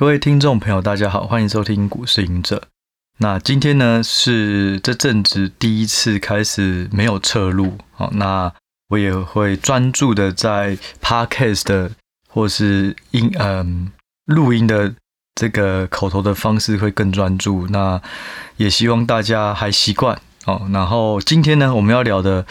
[0.00, 2.62] 各位听众朋友，大家好，欢迎收听股市赢者。
[3.18, 8.50] 那今天呢是这阵子第一次开始没有侧录，好，那
[8.88, 11.90] 我也会专注的在 podcast 的
[12.30, 13.92] 或是音嗯
[14.24, 14.94] 录音的
[15.34, 17.66] 这个口头的方式会更专注。
[17.68, 18.00] 那
[18.56, 20.66] 也希望大家还习惯哦。
[20.72, 22.46] 然后今天呢，我们要聊的。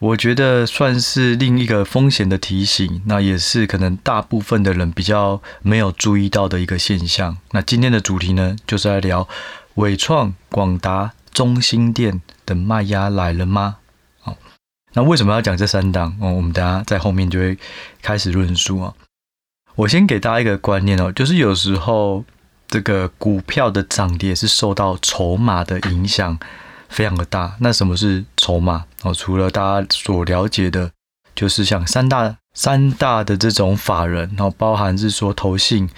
[0.00, 7.36] 我觉得算是另一个风险的提醒，那也是可能大部分的人比较没有注意到的一个现象。
[7.50, 9.28] 那今天的主题呢，就是来聊
[9.74, 13.76] 伟创、广达、中兴电的卖压来了吗？
[14.22, 14.38] 好，
[14.94, 16.16] 那为什么要讲这三档？
[16.18, 17.58] 哦，我们等下在后面就会
[18.00, 18.94] 开始论述啊。
[19.74, 22.24] 我先给大家一个观念哦，就是有时候
[22.66, 26.38] 这个股票的涨跌是受到筹码的影响。
[26.90, 29.14] 非常的大，那什么是筹码哦？
[29.14, 30.90] 除了大家所了解的，
[31.34, 35.88] 就是像三大三大的这种法人，然后包含是说投信、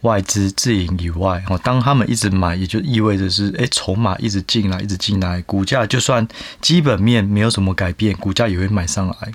[0.00, 6.26] 外资、自营以外，哦，当他们一直买，也就意味着是，哎，筹码一直进来，一直进来，股价就算
[6.60, 9.32] 基本面没有什么改变，股价也会买上来。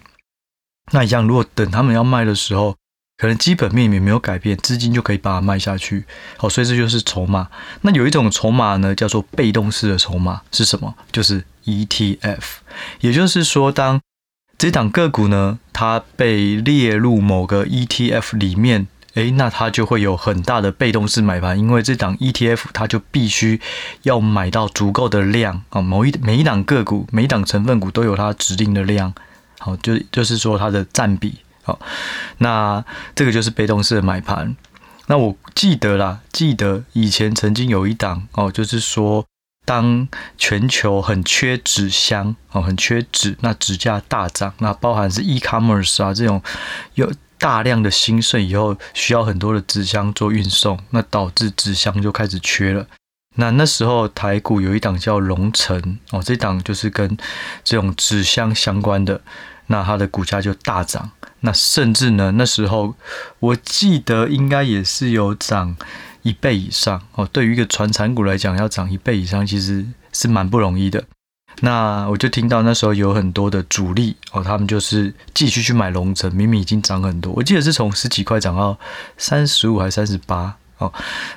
[0.92, 2.76] 那一样，如果等他们要卖的时候，
[3.18, 6.04] 可能基本面也没有改变，资金就可以把它卖下去。
[6.36, 7.48] 好，所以这就是筹码。
[7.82, 10.94] 那有一种筹码呢，叫做被动式的筹码，是什么？
[11.14, 12.42] 就是 ETF。
[13.00, 14.02] 也就是说，当
[14.58, 23.62] 这档个股呢，它被列入某个 ETF 里面，诶，那它就会有很大的被动式买盘，因为这档 ETF 它就必须
[24.04, 25.82] 要买到足够的量啊。
[25.82, 29.14] 某一每一档个股，每一档成分股都有它指定的量。
[29.60, 31.36] 好，就就是说它的占比。
[31.66, 31.80] 好，
[32.38, 34.56] 那这个就是被动式的买盘。
[35.08, 39.26] 那我记得啦，记得以前曾经有一档哦，就是说，
[39.66, 46.42] 当全球很缺纸箱哦，很缺纸，那纸价大涨，那包含是 e-commerce 啊这种
[46.94, 52.88] 有大量的兴盛以后，需要很多的纸箱做运送，那导致纸箱就开始缺了。
[53.38, 57.18] 那那时候台股有一档叫龙城哦，这档就是跟
[57.64, 59.22] 这种纸箱相关的，
[59.68, 61.12] 那它的股价就大涨。
[61.42, 62.96] 那甚至呢，那时候
[63.40, 65.76] 我记得应该也是有涨
[66.24, 67.28] 一倍以上哦。
[67.32, 71.04] 对于一个传产股来讲，要涨一倍以上，其实是蛮不容易的。
[71.62, 78.78] 那我就听到那时候有很多的主力哦，他们就是继续去买龙成，明明已经涨很多，我记得是从十几块涨到
[79.18, 80.92] 三十五还是三十八哦。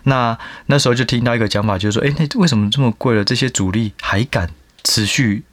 [0.04, 0.36] 那
[0.66, 4.50] 那时候就听到一个讲法，就是说，诶，那为什么这么贵了，这些主力还敢
[4.82, 5.44] 持续？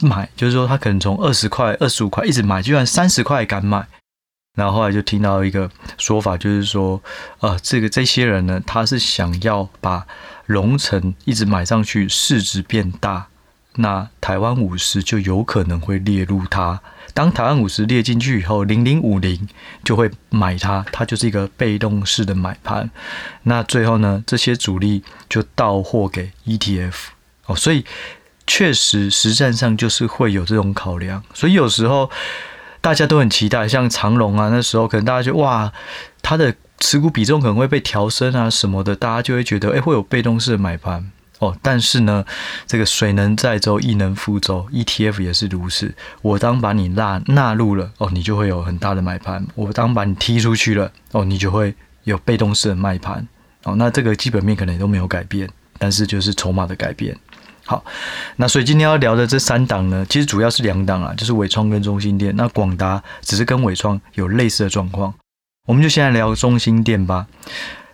[0.00, 3.86] 买就是说，他可能从二十块、二十五块一直买，居然三十块敢买。
[4.56, 5.68] 然后后来就听到一个
[5.98, 7.02] 说法，就是说，
[7.40, 10.06] 呃，这个这些人呢，他是想要把
[10.46, 13.26] 荣成一直买上去，市值变大，
[13.74, 16.80] 那台湾五十就有可能会列入它。
[17.12, 19.48] 当台湾五十列进去以后，零零五零
[19.82, 22.88] 就会买它，它就是一个被动式的买盘。
[23.42, 26.94] 那最后呢，这些主力就到货给 ETF
[27.46, 27.84] 哦，所以。
[28.46, 32.10] 确实，实战上就是会有这种考量，所以有时候
[32.80, 35.72] 大家都很期待，像长荣啊，那时候可能大家就哇，
[36.20, 41.56] 它的持股比重可能会被调升啊什么的，大家就会觉得哎，会有被动式的买盘哦。
[41.62, 42.24] 但是呢，
[42.66, 45.94] 这个水能载舟，亦能覆舟，ETF 也是如此。
[46.20, 53.26] 我当把你纳纳入了哦，你就会有很大的买盘；我当把你踢出去了哦，你就会有被动式的卖盘
[53.62, 53.74] 哦。
[53.76, 57.16] 那这个基本面可能都没有改变，但是就是筹码的改变。
[57.66, 57.82] 好，
[58.36, 62.36] 那所以今天要聊的这三档呢，其实主要是两档啊，就是伟创跟中兴电。
[62.36, 65.14] 那广达只是跟伟创有类似的状况，
[65.66, 67.26] 我们就先来聊中兴电吧。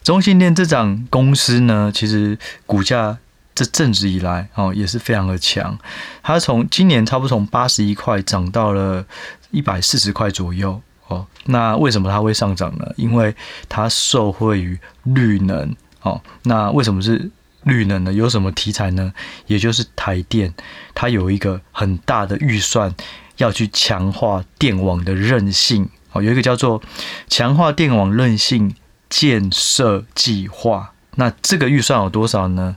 [0.03, 2.37] 中兴电这档公司呢，其实
[2.67, 3.17] 股价
[3.55, 5.79] 这阵子以来哦也是非常的强，
[6.21, 9.05] 它从今年差不多从八十一块涨到了
[9.53, 11.25] 一百四十块左右哦。
[11.45, 12.93] 那为什么它会上涨呢？
[12.97, 13.33] 因为
[13.69, 16.21] 它受惠于绿能哦。
[16.43, 17.31] 那为什么是？
[17.65, 19.13] 绿能呢，有什么题材呢？
[19.47, 20.55] 也就是台电，
[20.95, 22.95] 它有一个很大的预算
[23.37, 26.83] 要去强化电网的韧性哦，有一个叫做
[27.29, 28.75] 强化电网韧性
[29.09, 30.93] 建设计划。
[31.21, 32.77] 那这个预算有多少呢？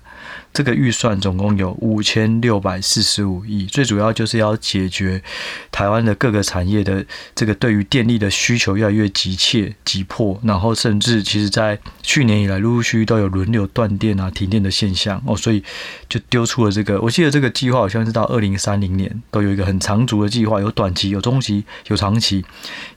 [0.54, 5.24] 这个预算总共有五千六百四十五亿，最主要就是要解决
[5.72, 7.04] 台湾的各个产业的
[7.34, 15.64] 这个对于电力的需求越来越急切、急迫，然后甚至其实在去年以来陆陆续续都有轮流断电啊、停电的现象哦，所以
[16.08, 17.00] 就丢出了这个。
[17.02, 22.46] 我记得这个计划好像是到二零三零年都有一个很长足的计划，有短期、有中期、有长期，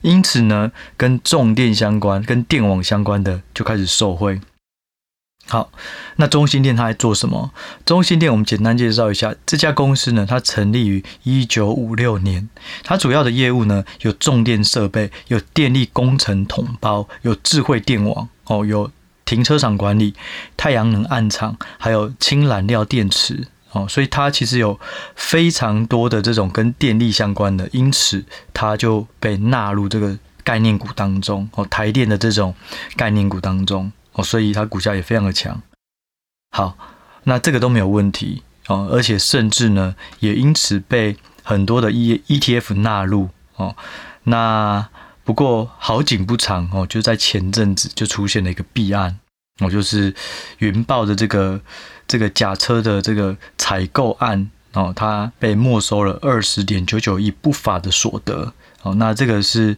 [0.01, 4.39] 因此呢，跟重电相关、跟电网相关的就开始受惠。
[5.49, 5.71] 好，
[6.17, 7.51] 那中兴电它在做什么？
[7.85, 12.49] 中兴电我们简单介绍一下，这家公司呢，它成立于一九五六年，
[12.83, 18.91] 它主要的业务呢有重电设备，有电力工程统包，有智慧电网哦，有
[19.23, 20.13] 停车场管理、
[20.57, 24.77] 太阳能暗场，还有氢燃料电池哦，所以它其实有
[25.15, 32.53] 非常多的这种跟电力相关的，因此它就被纳入这个概念股当中哦，台电的这种
[32.97, 35.61] 概念股当中哦，所以它股价也非常的强。
[36.51, 36.77] 好，
[37.23, 43.75] 那这个都没有问题哦，而且甚至呢，也因此被很多的 E ETF 纳入哦，
[44.23, 44.89] 那。
[45.27, 49.19] 不过好景不长哦，就在前阵子就出现了一个弊案
[49.59, 50.15] 哦，就是
[50.59, 51.59] 云豹的这个
[52.07, 58.53] 这个假车的这个采购案哦，它被没收了二十点九九亿不法的所得
[58.83, 59.75] 哦，那这个是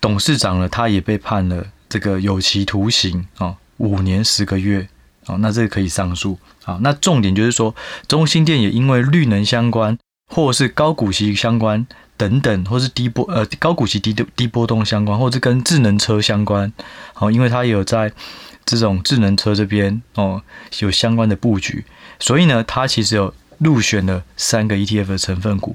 [0.00, 4.88] 董事长呢，他也被判了这个有期徒刑哦，五年十个月
[5.26, 6.78] 哦，那这个可以上诉啊。
[6.80, 7.74] 那重点就是说，
[8.06, 9.98] 中兴电也因为绿能相关
[10.28, 11.86] 或是高股息相关。
[12.20, 16.70] 等等，或是低波呃高股息低低波动相关，或者跟智能车相关，
[17.14, 18.12] 好，因为它有在
[18.66, 20.42] 这种智能车这边哦
[20.80, 21.82] 有相关的布局，
[22.18, 25.74] 所以呢，它其实有入选了三个 ETF 的成分股，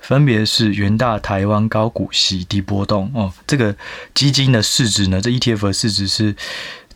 [0.00, 3.76] 分别是元大台湾高股息低波动哦，这个
[4.12, 6.34] 基金的市值呢，这 ETF 的市值是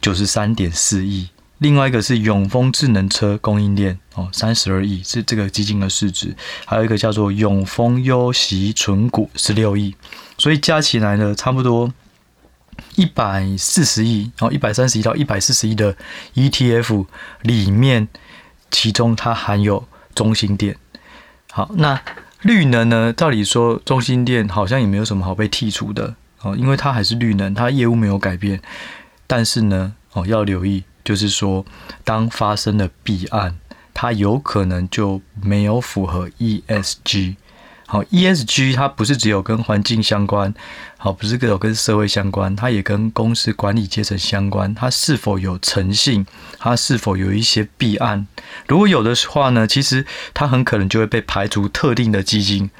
[0.00, 1.28] 九十三点四亿。
[1.58, 9.92] 另外一个是永丰智能车供应链哦，三十二亿是这个基金的市值，还有一个叫做永丰优息存股十六亿，
[10.38, 11.92] 所以加起来呢，差不多
[12.94, 15.96] 一百四十亿哦，一百三十亿到一百四十亿的
[16.34, 17.06] ETF
[17.42, 18.06] 里面，
[18.70, 20.76] 其中它含有中兴电。
[21.50, 22.00] 好，那
[22.42, 23.12] 绿能呢？
[23.12, 28.62] 照理说中兴电好像也没有什么好被剔除的哦，因为它还是绿能，它业务没有改变，
[29.28, 30.82] 但是呢，哦要留意。
[31.04, 31.64] 就是说，
[32.04, 33.56] 当发生了弊案，
[33.94, 37.36] 它有可能就没有符合 ESG。
[37.86, 40.52] 好，ESG 它不是只有跟环境相关，
[40.98, 44.74] 好，不是只有跟社会相关，它也跟公司管理阶层相关。
[44.74, 46.26] 它是否有诚信？
[46.58, 48.26] 它是否有一些弊案？
[48.66, 50.04] 如果有的话呢，其实
[50.34, 52.70] 它很可能就会被排除特定的基金。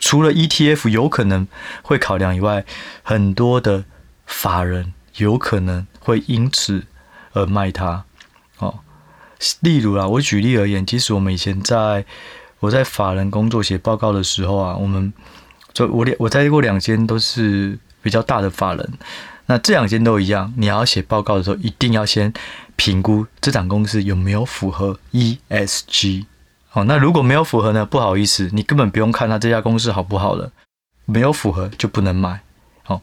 [0.00, 1.46] 除了 ETF 有可能
[1.82, 2.64] 会考量以外，
[3.04, 3.84] 很多的
[4.26, 6.86] 法人有可能会因此。
[7.34, 8.04] 而卖它，
[8.58, 8.80] 哦，
[9.60, 12.04] 例如啦，我举例而言，其实我们以前在
[12.58, 15.12] 我在法人工作写报告的时候啊，我们
[15.74, 18.92] 就我两我在过两间都是比较大的法人，
[19.46, 22.32] 那这两间都一样，你要写报告的时候，一定要先
[22.76, 26.24] 评估这档公司有没有符合 ESG，
[26.72, 30.50] 哦，那如果没有符合呢，不好意思，你根本不用看它这家公司好不好了，
[31.04, 32.40] 没有符合就不能买，
[32.88, 33.00] 哦，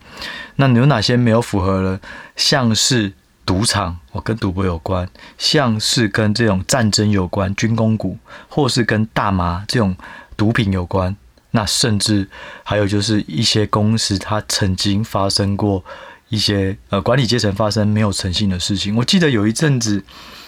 [0.58, 2.00] 那你有哪些没有符合了？
[2.36, 3.14] 像是。
[3.48, 8.18] 赌场，我跟赌博有关，像是跟这种战争有关，军工股，
[8.50, 9.96] 或是跟大麻这种
[10.36, 11.16] 毒品有关，
[11.52, 12.28] 那甚至
[12.64, 15.86] 还有就是一些公司，它曾经发生过
[16.30, 18.96] 一些呃管理阶层发生没有诚信的事情。
[18.96, 20.04] 我记得有一阵子，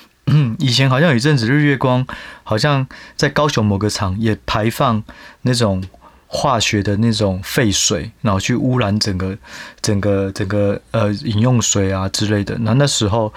[0.57, 2.03] 以前好像有一阵子日月光，
[2.43, 5.03] 好像在高雄某个厂也排放
[5.43, 5.83] 那种。
[6.29, 9.37] 化学的那种废水，然后去污染整个、
[9.81, 12.57] 整个、整个呃饮用水啊之类的。
[12.59, 13.33] 那那时候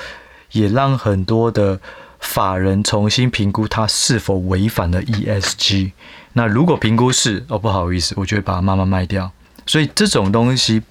[0.51, 1.79] 也让很多的
[2.19, 5.93] 法人重新评估它是否违反了 ESG。
[6.33, 9.31] 那如果评估是，哦不好意思，我就会把它慢慢卖掉。
[9.67, 10.83] 所以这种东西，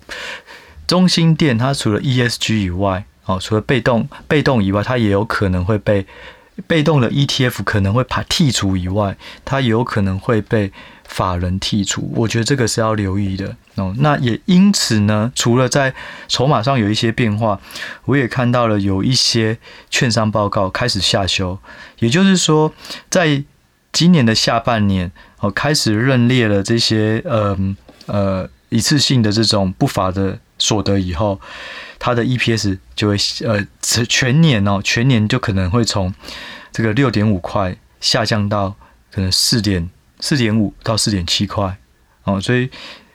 [0.87, 6.05] 中心店它除了 ESG 以外，哦除了被动被动以外，它也有可能会被
[6.65, 10.71] 被动的 ETF 可能会把剔除以外，它也有可能会被。
[11.09, 13.93] 法人剔除，我觉得这个是要留意的哦。
[13.97, 15.93] 那也因此呢，除了在
[16.27, 17.59] 筹码上有一些变化，
[18.05, 19.57] 我也看到了有一些
[19.89, 21.57] 券商报告开始下修，
[21.97, 22.71] 也就是说，
[23.09, 23.43] 在
[23.91, 27.57] 今年的下半年哦，开始认列了这些呃
[28.05, 31.41] 呃一次性的这种不法的所得以后，
[31.97, 36.13] 它的 EPS 就会呃全年哦，全年就可能会从
[36.71, 38.75] 这个六点五块下降到
[39.11, 39.89] 可能四点。
[40.19, 41.77] 四点五到四点七块，
[42.23, 42.69] 哦，所以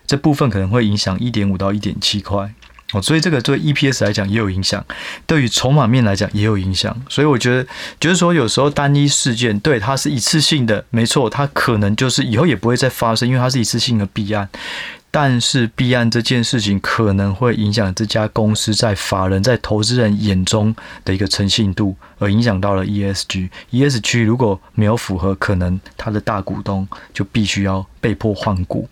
[0.07, 2.53] 这部分可能会影响一点五到一点七块，
[2.93, 4.85] 哦，所以这个对 EPS 来讲也有影响，
[5.27, 7.67] 对于筹码面来讲也有影响，所以我觉得，
[8.01, 14.49] 就是说有时候单一事件对它是一次性的，没错，它可能就是以后也不会再发生，因为它是一次性的弊案。
[15.17, 23.49] 但是弊案这件事情可能会影响这家公司在法人、在投资人眼中的一个诚信度，而影响到了 ESG。
[23.71, 28.89] ESG 如果没有符合，可能他的大股东就必须要被迫换股。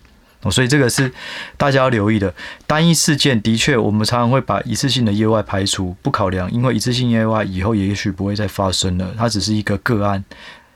[0.49, 1.11] 所以这个是
[1.57, 2.33] 大家要留意的。
[2.65, 10.23] 单一事件的确，我们常常会把一次性的业外排除不考量，因为一次性业外以后也许不会再发生了，它只是一个个案。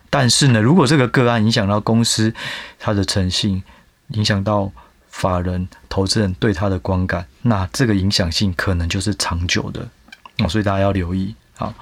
[0.10, 2.34] 但是呢，如果这个个案影响到公司
[2.78, 3.64] 它的诚信，
[4.10, 4.70] 影响到
[5.18, 9.82] 法人、投资人对他的观感，那这个影响性可能就是长久的
[10.38, 11.74] 哦，所以大家要留意好，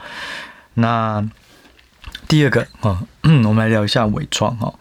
[0.75, 1.21] 那
[2.29, 4.73] 第二个啊， 我们来聊一下伟创哈。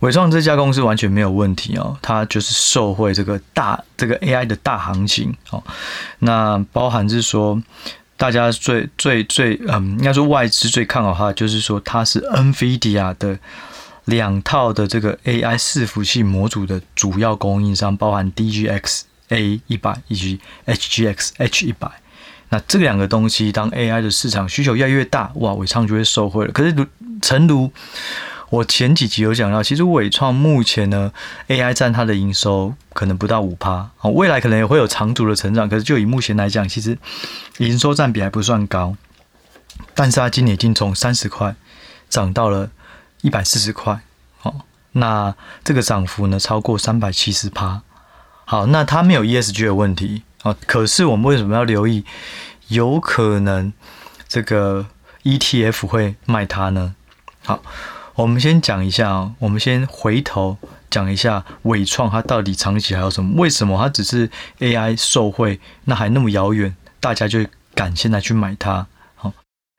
[0.00, 5.62] 纬创这家公司完全没有问题哦，它就是受惠这个大这个 AI 的大行情哦。
[6.18, 7.62] 那包含是说，
[8.16, 13.38] 大家最最最嗯，应该说外资最看好它，就是说它是 NVIDIA 的
[14.06, 21.90] 两套的这个 AI 伺服器模组的主要供应商，包含 DGX A 一百以及 HGX H 一百。
[22.50, 26.52] 那这两个东西，当 AI 的市场需求越来越大，哇，伟创就会受惠了。
[26.52, 26.86] 可是如
[27.22, 27.72] 诚如
[28.50, 31.10] 我前几集有讲到，其实伟创目前呢
[31.48, 35.68] ，AI 占它的营收可能不到五趴，哦，未来可能也会有长足的成长。
[35.68, 36.96] 可是就以目前来讲，其实
[37.58, 38.94] 营收占比还不算高，
[39.94, 41.56] 但是它今年已经从三十块
[42.08, 42.70] 涨到了
[43.24, 44.00] 一百四十块，
[44.42, 44.54] 哦，
[44.92, 47.80] 那这个涨幅呢超过三百七十趴。
[48.44, 52.04] 好，那它没有 ESG 的问题，哦，可是我们为什么要留意？
[52.68, 53.72] 有可能
[54.28, 54.86] 这个
[55.22, 56.94] ETF 会卖它呢？
[57.44, 57.62] 好。
[58.16, 60.56] 我们先讲一下啊，我们先回头
[60.88, 63.42] 讲一下伟创它到底长期还有什么？
[63.42, 68.86] 为什么它只是 AI 受惠，那还那么遥远，大家就敢现在去买它？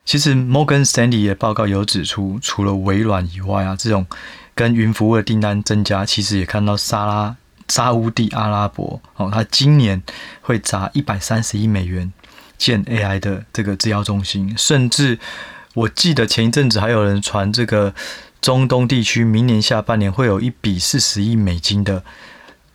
[0.05, 4.05] 其实 Morgan Stanley 的报告有指出，除了微软以外啊，这种
[4.53, 7.35] 跟云服务的订单增加，其实也看到沙拉
[7.67, 10.01] 沙乌地阿拉伯哦，它今年
[10.41, 12.13] 会砸一百三十亿美元
[12.57, 15.19] 建 AI 的这个制药中心，甚至
[15.73, 17.93] 我记得前一阵子还有人传这个。
[18.41, 22.03] 中东地区明年下半年会有一笔四十亿美金的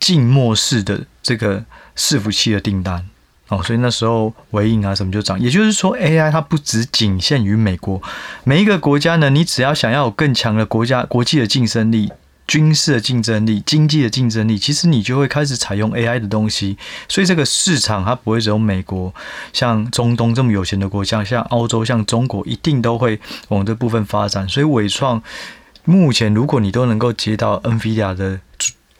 [0.01, 1.63] 静默式的这个
[1.95, 3.07] 伺服器的订单
[3.51, 5.39] 哦，所以那时候纬颖啊什么就涨。
[5.39, 8.01] 也就是说，AI 它不只仅限于美国，
[8.45, 12.09] 每一个国家呢，你只要想要有更强的国家国际的竞争力、
[12.47, 16.77] 军事的竞争力、经济的竞争力，其实你就会开始采用 AI 的东西。
[17.07, 19.13] 所以这个市场它不会只有美国，
[19.51, 24.47] 像中东这么有钱的国家，像欧洲、像中国，一定都会往这部分发展。
[24.49, 25.21] 所以伟创。
[25.83, 28.39] 目前，如果你都能够接到 NVIDIA 的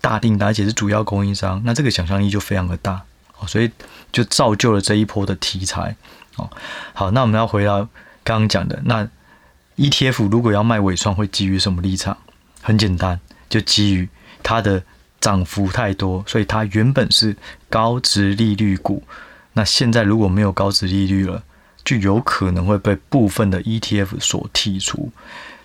[0.01, 3.03] 大订单，而且是主要供应商，那这个想象力就非常的大
[3.38, 3.70] 哦，所以
[4.11, 5.95] 就造就了这一波的题材
[6.37, 6.49] 哦。
[6.93, 7.79] 好，那我们要回到
[8.23, 9.07] 刚刚讲的，那
[9.77, 12.17] ETF 如果要卖尾创，会基于什么立场？
[12.61, 14.07] 很简单，就基于
[14.43, 14.83] 它的
[15.19, 17.35] 涨幅太多，所以它原本是
[17.69, 19.03] 高值利率股，
[19.53, 21.43] 那现在如果没有高值利率了，
[21.83, 25.11] 就有可能会被部分的 ETF 所剔除。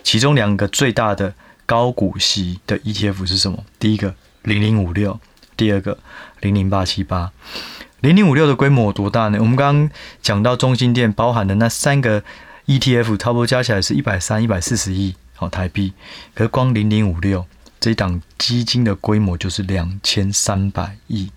[0.03, 1.35] 其中两个最大的
[1.67, 3.65] 高股息的 ETF 是什么？
[3.79, 5.21] 第一个零零五六，
[5.57, 5.99] 第二个
[6.41, 7.33] 零零八七八。
[8.01, 9.39] 零零五六的规模有多大呢？
[9.41, 12.23] 我们刚刚讲到中心店包含的那三个
[12.67, 15.93] ETF，差不多加起来是一百三、一百四十亿好台币。
[16.35, 17.45] 可是光零零五六
[17.81, 21.31] 这一档基金的规模就是两千三百亿，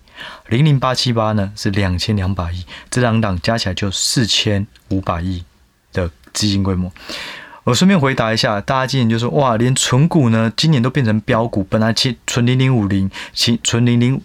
[0.48, 5.44] 零零八七八呢是两千两百亿，这两档加起来就四千五百亿
[5.92, 6.92] 的基金规模。
[7.64, 11.62] 我顺便回答一下，大家今年就说哇，连存股呢，今年都变成标股。
[11.64, 14.20] 本来其存零零五零，其存零零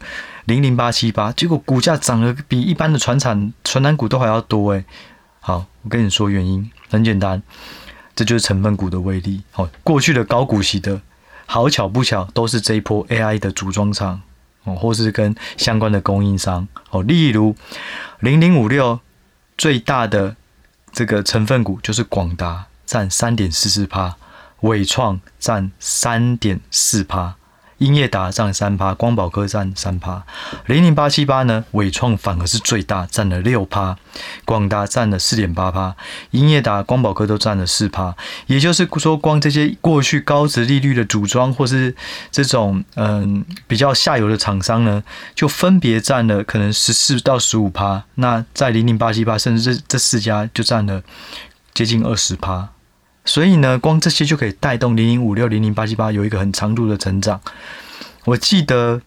[0.45, 4.85] 零零八七八，结果股价涨得比一般的船产船产股都还要多诶。
[5.39, 7.41] 好，我跟你说原因，很简单，
[8.15, 9.41] 这就是成分股的威力。
[9.51, 11.01] 好，过去的高股息的，
[11.45, 14.21] 好巧不巧都是这一波 AI 的组装厂
[14.63, 17.55] 哦，或是跟相关的供应商哦，例如
[18.19, 18.99] 零零五六
[19.57, 20.35] 最大的
[20.91, 22.65] 这个成分股就是广达。
[22.87, 24.15] 占三点四四趴，
[24.59, 27.35] 纬创占三点四趴，
[27.77, 30.23] 英业达占三趴，光宝科占三趴，
[30.65, 33.97] 零零八七八呢，伟创反而是最大，占了六趴，
[34.45, 35.95] 广达占了四点八趴，
[36.31, 38.15] 英业达、光宝科都占了四趴。
[38.47, 41.93] 也就是说，光这些过去高值利率的组装或是
[42.31, 45.03] 这种嗯比较下游的厂商呢，
[45.33, 48.03] 就分别占了可能十四到十五趴。
[48.15, 51.03] 那在零零八七八，甚至这这四家就占了
[51.73, 52.69] 接近二十趴。
[53.25, 57.41] 所以呢，光这些就可以带动零零五六零零八七八有一个很长度的成长。
[58.23, 59.01] 我记得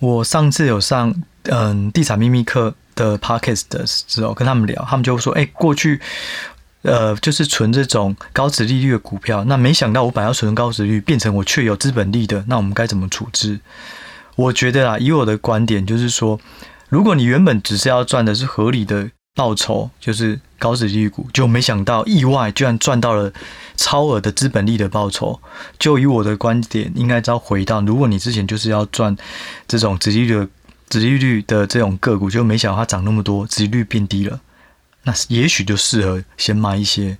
[0.00, 1.14] 我上次有上
[1.44, 6.00] 嗯地产秘密课的 podcast 的时候，跟他们聊，他们就说：“哎、过去
[6.82, 13.60] 呃就是存这种高值利率的股票，那没想到我本来要存高值率，变成我却有资本利的，那我们该怎么处置？”
[14.36, 16.40] 我觉得啊，以我的观点就是说，
[16.88, 19.10] 如果你原本只是要赚的是合理的。
[19.36, 23.30] 报酬就是高殖利率股，就没想到意外居然赚到了
[23.76, 25.38] 超额的资本利的报酬。
[25.78, 29.14] 就以我的观点，应该要回到，如果你之前就是要赚
[29.68, 30.48] 这种殖利率、
[30.88, 34.40] 殖利率的这种个股，就没想到它涨那么多，殖利率变低了，
[35.02, 37.18] 那也许就适合先买一些，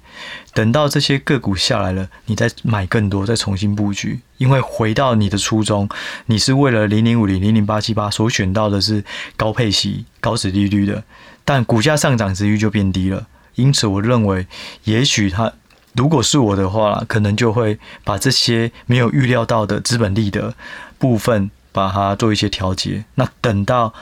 [0.55, 4.21] 等到这些个股下来了，你再买更多，再重新布局。
[4.39, 5.87] 因为回到你的初衷，
[6.25, 9.05] 你是为了零零五零、零零八七八所选到的是
[9.37, 11.05] 高配息、高殖利率的。
[11.47, 14.47] 但股价上涨，殖利率就变低了，因此我认为，
[14.85, 15.51] 也许他
[15.95, 20.55] 如果是我的话，可能就会把这些没有预料到的资本利的
[20.99, 23.05] 部分，把它做一些调节。
[23.15, 23.95] 那等到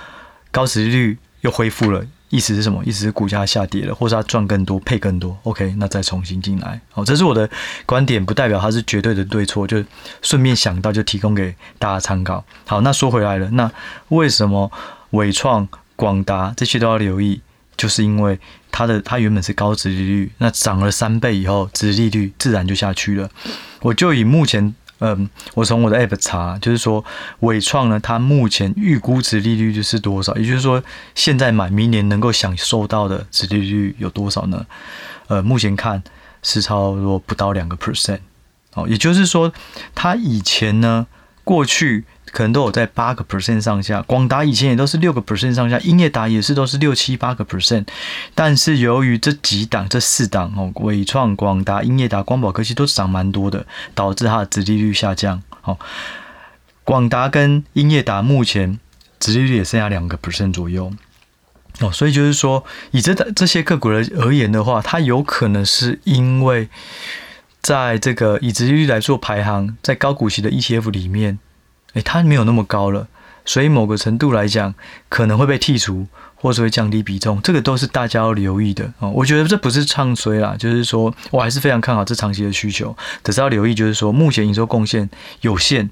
[0.50, 2.04] 高值率又恢复了。
[2.30, 2.82] 意思是什么？
[2.84, 6.80] 意思是股价下跌了，或是它赚更多、配更多？OK，那再重新进来。
[6.90, 7.48] 好，这是我的
[7.86, 9.84] 观点，不代表它是绝对的对错，就
[10.20, 12.44] 顺便想到就提供给大家参考。
[12.66, 13.70] 好，那说回来了，那
[14.08, 14.72] 为什么
[15.10, 17.40] 伟创、广达这些都要留意？
[17.76, 18.38] 就是因为
[18.70, 23.30] 它的它原本是高殖利率，那涨了三倍以后，殖利率自然就下去了。
[23.80, 24.74] 我就以目前。
[25.00, 27.04] 嗯，我从我的 app 查，就是说
[27.40, 30.34] 伟创呢，它目前预估值利率就是多少？
[30.36, 30.82] 也就是说，
[31.16, 34.64] 现在买，明年能够享受到的殖利率有多少呢？
[35.26, 36.02] 呃，目前看
[36.42, 38.20] 是超过不到两个 percent。
[38.74, 39.52] 哦，也就是说，
[39.96, 41.06] 它以前呢，
[41.44, 42.04] 过去。
[42.32, 47.86] 可能都有在八个 percent 上下，广达以前也都是六个 percent 上下，英业达也是都是六七八个 percent，
[48.34, 55.40] 但是由于这几档这四档哦，纬创、广达、英业达、光宝科技都涨蛮多的，导致它的殖利率下降。
[55.62, 55.78] 哦，
[56.82, 58.80] 广达跟英业达目前
[59.20, 60.92] 殖利率也剩下两个 percent 左右。
[61.78, 66.68] 哦，所以就是说，以这这些个股而而言的话，它有可能是因为
[67.64, 71.38] 在这个以殖利率来做排行，在高股息的 ETF 里面。
[71.94, 73.08] 诶，它没有那么高了，
[73.46, 74.74] 所以某个程度来讲，
[75.08, 79.08] 可能会被剔除，或者会降低比重，这个都是大家要留意的哦。
[79.10, 85.08] 我觉得这不是唱衰啦，就是说我还是非常看好这长期的需求，只是要留意，就是说目前营收贡献
[85.40, 85.88] 有限。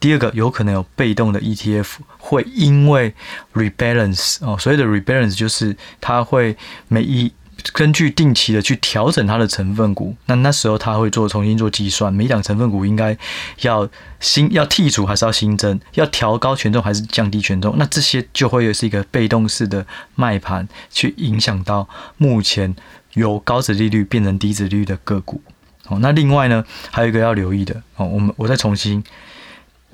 [0.00, 1.86] 第二个，有可能有被动的 ETF
[2.18, 3.14] 会因为
[3.54, 6.56] rebalance 哦，所谓的 rebalance 就是它会
[6.88, 7.30] 每一。
[7.72, 13.16] 根据定期的去调整它的成分股，那那时候他会做重新做计算，每档成分股应该
[13.60, 13.88] 要
[14.20, 22.74] 新要剔除还是要新增，要调高权重还是降低权重，那这些就会是一个被动式的卖盘，去影响到目前
[23.14, 25.40] 由高值利率变成低值利率的个股。
[25.88, 29.02] 哦，那另外呢，还有一个要留意的哦，我们我再重新，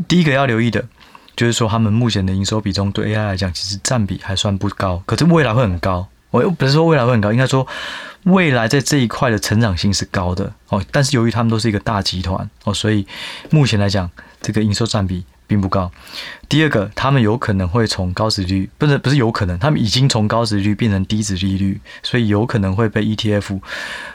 [0.06, 0.84] 第一个要留意的
[1.34, 6.06] 就是说，他们目前的营收比重对 AI 来讲，其实占比还算不高，可是未来会很高。
[6.30, 7.66] 我又不是说未来会很高，应该说
[8.24, 10.84] 未来在这一块的成长性是高的哦。
[10.90, 13.06] 但是由于他们都是一个大集团哦，所以
[13.50, 14.10] 目前来讲，
[14.40, 15.90] 这个营收占比并不高。
[16.48, 23.60] 第二个，他们有可能会从高值率，不是不是有可能，他们已经从高值率变成低值利率，所以有可能会被 ETF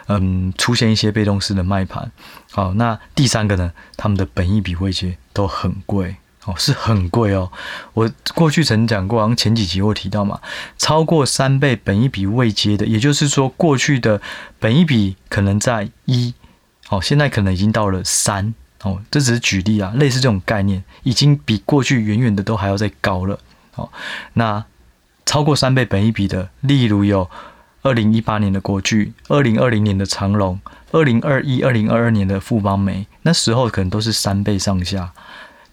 [0.08, 2.12] 嗯出现一些被动式的卖盘。
[2.52, 6.18] 好，那第三个呢，他们的本益比位阶都很贵。
[6.46, 7.50] 哦，是很贵哦。
[7.94, 10.42] 我过去曾讲过，好像前几集我提到嘛，
[10.78, 14.22] 超过三倍本一笔未接的，也就是说，过去的
[14.60, 16.34] 本一笔可能在一，
[16.90, 23.40] 哦，现在可能已经到了三，哦，这只是举例啊，类似这种概念，已经比过去远远的都还要再高了。
[23.76, 23.90] 哦，
[24.34, 24.66] 那
[25.26, 27.30] 超过三倍本一笔的，例如有
[27.84, 30.60] 二零一八年的国巨，二零二零年的长隆，
[30.92, 35.14] 二零二一、二零二二年的富邦媒，那时候可能都是三倍上下。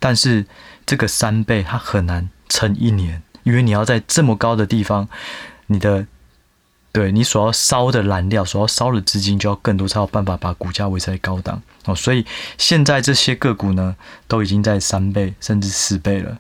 [0.01, 0.47] 但是
[0.85, 5.09] 这个三倍它很难撑一年，因为你要在这么高的地方，
[5.67, 6.07] 你的
[6.91, 11.95] 对你所要烧的燃料、所要烧的资金就要更多，才有办法把股价维持在高档哦。
[11.95, 12.27] 所以
[12.59, 13.95] 现在这些个股呢，
[14.27, 16.37] 都已经在三倍甚至四倍了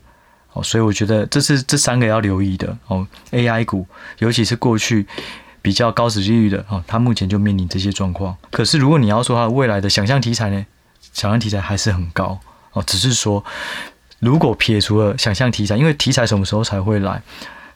[0.54, 0.62] 哦。
[0.62, 3.06] 所以我觉得这是这三个要留意的哦。
[3.30, 3.86] AI 股，
[4.18, 5.06] 尤其是过去
[5.62, 8.36] 比较高殖利率的哦，它目前就面临这些状况。
[8.50, 10.66] 可是如果你要说它未来的想象题材呢，
[11.12, 12.40] 想象题材还是很高。
[12.72, 13.44] 哦，只是说，
[14.18, 17.22] 如果撇除了想象题材，因为题材什么时候才会来？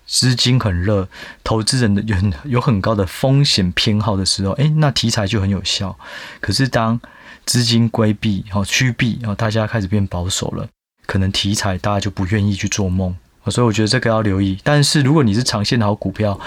[0.06, 1.08] 资金很热，
[1.42, 5.98] 投资人的有很有很高的风险偏好的时候，诶，那题材就很有效。
[6.42, 7.00] 可是当
[7.46, 10.68] 资金规避、哦趋避，然后大家开始变保守了，
[11.06, 13.16] 可能题材大家就不愿意去做梦。
[13.50, 16.40] 所以我觉得这个要留意，但是如果你是长线的好股票，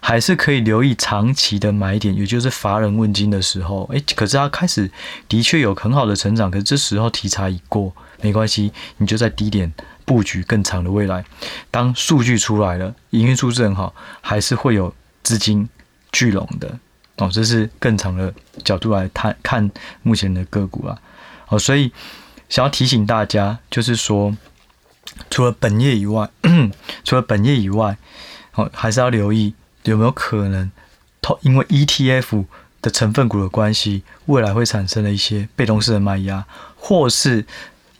[0.00, 3.88] 还是可以留意长期的买点，也就是乏人问津的时候。
[3.92, 4.90] 诶，可是它开始
[5.28, 9.72] 的确有很好的成长，可是这时候题材已过，没关系，你就在低点
[10.04, 11.24] 布局更长的未来。
[11.70, 15.66] 当数据出来了，营运数字很好，还是会有资金
[16.12, 16.78] 聚拢的。
[17.16, 19.70] 哦，这是更长的角度来看看
[20.02, 20.98] 目前的个股啊。
[21.48, 21.90] 哦，所以
[22.50, 24.36] 想要提醒大家，就是说。
[25.30, 26.30] 除了本业以外，
[27.04, 27.96] 除了本业以外，
[28.54, 30.70] 哦，还是要留意有没有可能，
[31.40, 32.44] 因为 ETF
[32.80, 36.44] 的成分股的关系，未来会产生了一些被动式的卖压，
[36.76, 37.44] 或是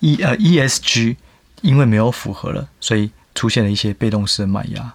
[0.00, 1.16] E 呃 ESG
[1.60, 4.92] 因为没有符合了，所以出现了一些被动式的卖压。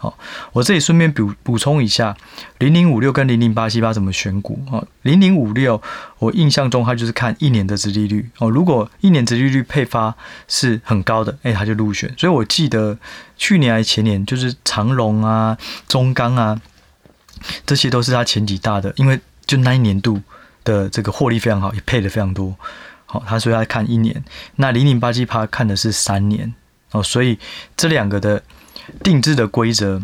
[0.00, 0.18] 好，
[0.52, 2.16] 我这里顺便补补充一下，
[2.58, 4.82] 零零五六跟零零八七八怎么选股啊？
[5.02, 5.82] 零零五六，
[6.18, 8.48] 我印象中它就是看一年的殖利率哦。
[8.48, 10.16] 如果一年殖利率配发
[10.48, 12.10] 是很高的，哎，它就入选。
[12.16, 12.96] 所以我记得
[13.36, 16.58] 去年还前年，就是长荣啊、中钢啊，
[17.66, 20.22] 这些都是它前几大的，因为就那一年度
[20.64, 22.56] 的这个获利非常好，也配的非常多。
[23.04, 24.24] 好，他说要看一年，
[24.56, 26.54] 那零零八七八看的是三年
[26.92, 27.38] 哦，所以
[27.76, 28.42] 这两个的
[29.02, 30.02] 定制的规则，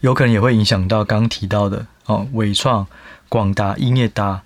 [0.00, 2.86] 有可能也会影响到刚提到的哦，纬创、
[3.28, 4.42] 广达、英业达，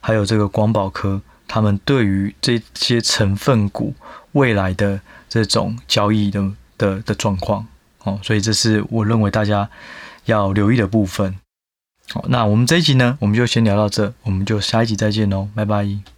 [0.00, 3.94] 还有这个光宝科，他们对于这些成分股
[4.32, 7.66] 未来的这种交易的的的状况
[8.02, 9.68] 哦，所以这是我认为大家
[10.24, 11.36] 要留意的部分。
[12.12, 16.13] 好，那我们这一集呢，我们就先聊到这，我们就下一集再见喽，拜拜。